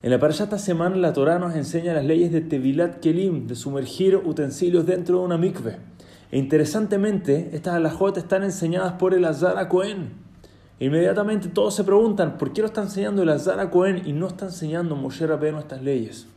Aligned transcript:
En 0.00 0.12
la 0.12 0.20
parasha 0.20 0.44
esta 0.44 0.58
semana 0.58 0.94
la 0.94 1.12
Torah 1.12 1.40
nos 1.40 1.56
enseña 1.56 1.92
las 1.92 2.04
leyes 2.04 2.30
de 2.30 2.40
Tevilat 2.40 3.00
Kelim, 3.00 3.48
de 3.48 3.56
sumergir 3.56 4.14
utensilios 4.14 4.86
dentro 4.86 5.18
de 5.18 5.24
una 5.24 5.38
mikve. 5.38 5.78
E 6.30 6.38
interesantemente, 6.38 7.50
estas 7.52 7.74
alajot 7.74 8.16
están 8.16 8.44
enseñadas 8.44 8.92
por 8.92 9.12
el 9.12 9.24
Azara 9.24 9.68
Cohen. 9.68 10.12
Inmediatamente 10.78 11.48
todos 11.48 11.74
se 11.74 11.82
preguntan, 11.82 12.38
¿por 12.38 12.52
qué 12.52 12.60
lo 12.60 12.68
está 12.68 12.82
enseñando 12.82 13.24
el 13.24 13.28
Azara 13.28 13.72
Cohen 13.72 14.02
y 14.06 14.12
no 14.12 14.28
está 14.28 14.44
enseñando 14.44 14.94
Moshe 14.94 15.26
Rabbeinu 15.26 15.58
estas 15.58 15.82
leyes? 15.82 16.28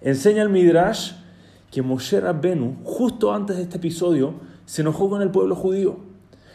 Enseña 0.00 0.44
el 0.44 0.48
Midrash 0.48 1.14
que 1.72 1.82
Moshe 1.82 2.20
Rabbeinu, 2.20 2.76
justo 2.84 3.34
antes 3.34 3.56
de 3.56 3.64
este 3.64 3.78
episodio, 3.78 4.34
se 4.64 4.82
enojó 4.82 5.10
con 5.10 5.22
el 5.22 5.32
pueblo 5.32 5.56
judío. 5.56 5.96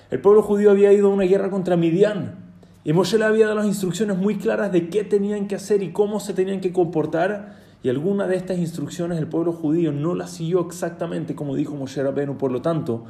El 0.10 0.22
pueblo 0.22 0.44
judío 0.44 0.72
había 0.72 0.94
ido 0.94 1.12
a 1.12 1.14
una 1.14 1.26
guerra 1.26 1.50
contra 1.50 1.76
Midian, 1.76 2.41
y 2.84 2.94
Moshe 2.94 3.18
le 3.20 3.26
había 3.26 3.46
dado 3.46 3.58
las 3.58 3.68
instrucciones 3.68 4.18
muy 4.18 4.38
claras 4.38 4.72
de 4.72 4.90
qué 4.90 5.04
tenían 5.04 5.48
que 5.48 5.56
hacer 5.56 5.84
y 5.84 5.92
cómo 5.92 6.20
se 6.20 6.34
tenían 6.34 6.62
que 6.62 6.74
comportar. 6.74 7.60
Y 7.84 7.90
alguna 7.90 8.28
de 8.28 8.36
estas 8.36 8.58
instrucciones 8.58 9.20
el 9.20 9.28
pueblo 9.28 9.54
judío 9.54 9.92
no 9.92 10.16
las 10.16 10.32
siguió 10.32 10.66
exactamente 10.66 11.36
como 11.36 11.56
dijo 11.56 11.76
Moshe 11.76 12.02
Rabenu. 12.02 12.38
Por 12.38 12.52
lo 12.52 12.62
tanto, 12.62 13.06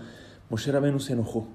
Moshe 0.49 0.71
Rabenu 0.71 0.99
se 0.99 1.13
enojó. 1.13 1.48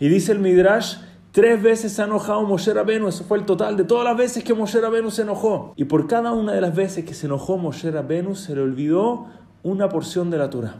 Y 0.00 0.08
dice 0.08 0.32
el 0.32 0.40
Midrash, 0.40 0.96
tres 1.30 1.62
veces 1.62 1.92
se 1.92 2.02
ha 2.02 2.06
enojado 2.06 2.42
Moshe 2.42 2.74
Rabenu. 2.74 3.06
Eso 3.06 3.22
fue 3.22 3.38
el 3.38 3.44
total 3.44 3.76
de 3.76 3.84
todas 3.84 4.04
las 4.04 4.16
veces 4.16 4.42
que 4.42 4.54
Moshe 4.54 4.80
Rabenu 4.80 5.12
se 5.12 5.22
enojó. 5.22 5.74
Y 5.76 5.84
por 5.84 6.08
cada 6.08 6.32
una 6.32 6.52
de 6.52 6.60
las 6.60 6.74
veces 6.74 7.04
que 7.04 7.14
se 7.14 7.26
enojó 7.26 7.56
Moshe 7.56 7.90
Rabenu 7.90 8.34
se 8.34 8.54
le 8.56 8.62
olvidó 8.62 9.26
una 9.62 9.88
porción 9.88 10.28
de 10.30 10.38
la 10.38 10.50
Torah. 10.50 10.76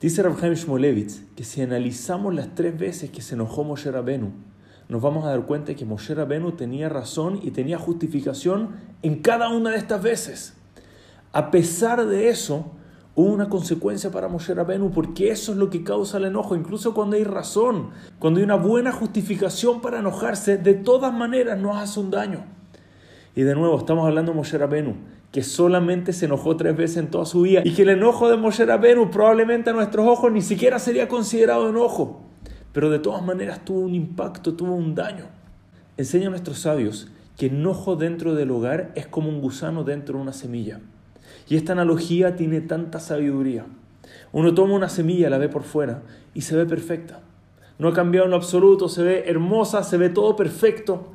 Dice 0.00 0.22
Rabhaim 0.22 0.54
Shmolevitz 0.54 1.22
que 1.34 1.44
si 1.44 1.62
analizamos 1.62 2.34
las 2.34 2.54
tres 2.54 2.78
veces 2.78 3.10
que 3.10 3.22
se 3.22 3.34
enojó 3.34 3.64
Moshe 3.64 3.90
Rabenu, 3.90 4.32
nos 4.88 5.00
vamos 5.00 5.24
a 5.24 5.30
dar 5.30 5.46
cuenta 5.46 5.74
que 5.74 5.84
Moshe 5.84 6.14
Rabenu 6.14 6.52
tenía 6.52 6.88
razón 6.88 7.40
y 7.42 7.50
tenía 7.52 7.78
justificación 7.78 8.76
en 9.02 9.22
cada 9.22 9.48
una 9.48 9.70
de 9.70 9.78
estas 9.78 10.02
veces. 10.02 10.54
A 11.32 11.50
pesar 11.50 12.06
de 12.06 12.28
eso, 12.28 12.66
hubo 13.14 13.32
una 13.32 13.48
consecuencia 13.48 14.10
para 14.10 14.28
Moshe 14.28 14.54
Rabenu 14.54 14.90
porque 14.90 15.30
eso 15.30 15.52
es 15.52 15.58
lo 15.58 15.70
que 15.70 15.84
causa 15.84 16.18
el 16.18 16.26
enojo. 16.26 16.54
Incluso 16.54 16.92
cuando 16.92 17.16
hay 17.16 17.24
razón, 17.24 17.90
cuando 18.18 18.38
hay 18.38 18.44
una 18.44 18.56
buena 18.56 18.92
justificación 18.92 19.80
para 19.80 20.00
enojarse, 20.00 20.58
de 20.58 20.74
todas 20.74 21.14
maneras 21.14 21.58
nos 21.58 21.76
hace 21.76 22.00
un 22.00 22.10
daño. 22.10 22.44
Y 23.34 23.42
de 23.42 23.54
nuevo, 23.54 23.78
estamos 23.78 24.06
hablando 24.06 24.32
de 24.32 24.36
Moshe 24.36 24.58
Rabenu, 24.58 24.94
que 25.32 25.42
solamente 25.42 26.12
se 26.12 26.26
enojó 26.26 26.56
tres 26.56 26.76
veces 26.76 26.98
en 26.98 27.10
toda 27.10 27.24
su 27.24 27.40
vida 27.40 27.62
y 27.64 27.74
que 27.74 27.82
el 27.82 27.88
enojo 27.88 28.28
de 28.28 28.36
Moshe 28.36 28.64
Rabenu 28.66 29.10
probablemente 29.10 29.70
a 29.70 29.72
nuestros 29.72 30.06
ojos 30.06 30.30
ni 30.30 30.42
siquiera 30.42 30.78
sería 30.78 31.08
considerado 31.08 31.70
enojo 31.70 32.23
pero 32.74 32.90
de 32.90 32.98
todas 32.98 33.24
maneras 33.24 33.64
tuvo 33.64 33.80
un 33.80 33.94
impacto, 33.94 34.54
tuvo 34.54 34.74
un 34.74 34.96
daño. 34.96 35.26
Enseña 35.96 36.26
a 36.26 36.30
nuestros 36.30 36.58
sabios 36.58 37.08
que 37.38 37.46
enojo 37.46 37.94
dentro 37.94 38.34
del 38.34 38.50
hogar 38.50 38.90
es 38.96 39.06
como 39.06 39.28
un 39.28 39.40
gusano 39.40 39.84
dentro 39.84 40.16
de 40.16 40.22
una 40.22 40.32
semilla. 40.32 40.80
Y 41.48 41.54
esta 41.54 41.72
analogía 41.72 42.34
tiene 42.34 42.60
tanta 42.60 42.98
sabiduría. 42.98 43.64
Uno 44.32 44.54
toma 44.54 44.74
una 44.74 44.88
semilla, 44.88 45.30
la 45.30 45.38
ve 45.38 45.48
por 45.48 45.62
fuera 45.62 46.02
y 46.34 46.40
se 46.40 46.56
ve 46.56 46.66
perfecta. 46.66 47.20
No 47.78 47.88
ha 47.88 47.92
cambiado 47.92 48.24
en 48.24 48.32
lo 48.32 48.36
absoluto, 48.36 48.88
se 48.88 49.04
ve 49.04 49.24
hermosa, 49.28 49.84
se 49.84 49.96
ve 49.96 50.08
todo 50.08 50.34
perfecto. 50.34 51.12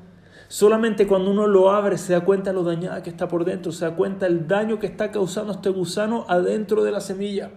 Solamente 0.47 1.07
cuando 1.07 1.29
uno 1.29 1.45
lo 1.45 1.71
abre 1.71 1.97
se 1.97 2.13
da 2.13 2.21
cuenta 2.21 2.53
lo 2.53 2.63
dañada 2.63 3.03
que 3.03 3.09
está 3.09 3.27
por 3.27 3.43
dentro, 3.43 3.73
se 3.73 3.83
da 3.83 3.97
cuenta 3.97 4.27
el 4.27 4.47
daño 4.47 4.79
que 4.79 4.87
está 4.87 5.11
causando 5.11 5.51
este 5.51 5.69
gusano 5.69 6.23
adentro 6.29 6.85
de 6.85 6.91
la 6.91 7.01
semilla. 7.01 7.51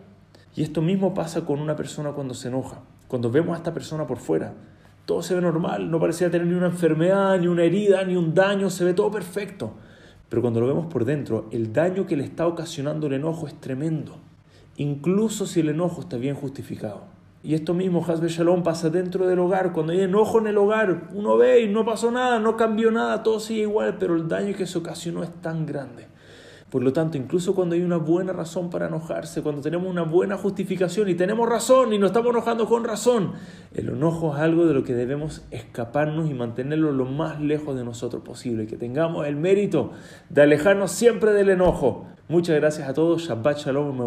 Y 0.56 0.62
esto 0.64 0.82
mismo 0.82 1.14
pasa 1.14 1.46
con 1.46 1.60
una 1.60 1.76
persona 1.76 2.10
cuando 2.10 2.34
se 2.34 2.48
enoja. 2.48 2.80
Cuando 3.12 3.30
vemos 3.30 3.52
a 3.52 3.58
esta 3.58 3.74
persona 3.74 4.06
por 4.06 4.16
fuera, 4.16 4.54
todo 5.04 5.20
se 5.20 5.34
ve 5.34 5.42
normal, 5.42 5.90
no 5.90 6.00
parecía 6.00 6.30
tener 6.30 6.46
ni 6.46 6.54
una 6.54 6.68
enfermedad, 6.68 7.38
ni 7.38 7.46
una 7.46 7.62
herida, 7.62 8.02
ni 8.04 8.16
un 8.16 8.32
daño, 8.32 8.70
se 8.70 8.86
ve 8.86 8.94
todo 8.94 9.10
perfecto. 9.10 9.74
Pero 10.30 10.40
cuando 10.40 10.62
lo 10.62 10.66
vemos 10.66 10.86
por 10.86 11.04
dentro, 11.04 11.46
el 11.50 11.74
daño 11.74 12.06
que 12.06 12.16
le 12.16 12.24
está 12.24 12.46
ocasionando 12.46 13.08
el 13.08 13.12
enojo 13.12 13.46
es 13.46 13.60
tremendo, 13.60 14.16
incluso 14.78 15.44
si 15.44 15.60
el 15.60 15.68
enojo 15.68 16.00
está 16.00 16.16
bien 16.16 16.36
justificado. 16.36 17.02
Y 17.42 17.52
esto 17.52 17.74
mismo, 17.74 18.02
Hasbe 18.02 18.28
Shalom, 18.28 18.62
pasa 18.62 18.88
dentro 18.88 19.26
del 19.26 19.40
hogar. 19.40 19.74
Cuando 19.74 19.92
hay 19.92 20.00
enojo 20.00 20.38
en 20.38 20.46
el 20.46 20.56
hogar, 20.56 21.10
uno 21.12 21.36
ve 21.36 21.60
y 21.60 21.68
no 21.68 21.84
pasó 21.84 22.10
nada, 22.10 22.38
no 22.38 22.56
cambió 22.56 22.90
nada, 22.90 23.22
todo 23.22 23.40
sigue 23.40 23.60
igual, 23.60 23.98
pero 23.98 24.16
el 24.16 24.26
daño 24.26 24.56
que 24.56 24.64
se 24.64 24.78
ocasionó 24.78 25.22
es 25.22 25.30
tan 25.42 25.66
grande. 25.66 26.06
Por 26.72 26.82
lo 26.82 26.94
tanto, 26.94 27.18
incluso 27.18 27.54
cuando 27.54 27.74
hay 27.74 27.82
una 27.82 27.98
buena 27.98 28.32
razón 28.32 28.70
para 28.70 28.86
enojarse, 28.86 29.42
cuando 29.42 29.60
tenemos 29.60 29.90
una 29.90 30.04
buena 30.04 30.38
justificación 30.38 31.06
y 31.10 31.14
tenemos 31.14 31.46
razón 31.46 31.92
y 31.92 31.98
nos 31.98 32.12
estamos 32.12 32.30
enojando 32.30 32.66
con 32.66 32.84
razón, 32.84 33.32
el 33.74 33.90
enojo 33.90 34.34
es 34.34 34.40
algo 34.40 34.64
de 34.64 34.72
lo 34.72 34.82
que 34.82 34.94
debemos 34.94 35.44
escaparnos 35.50 36.30
y 36.30 36.32
mantenerlo 36.32 36.90
lo 36.92 37.04
más 37.04 37.42
lejos 37.42 37.76
de 37.76 37.84
nosotros 37.84 38.22
posible, 38.22 38.66
que 38.66 38.78
tengamos 38.78 39.26
el 39.26 39.36
mérito 39.36 39.90
de 40.30 40.40
alejarnos 40.40 40.92
siempre 40.92 41.32
del 41.32 41.50
enojo. 41.50 42.06
Muchas 42.28 42.56
gracias 42.56 42.88
a 42.88 42.94
todos, 42.94 43.28
Shabbat 43.28 43.58
Shalom. 43.58 44.00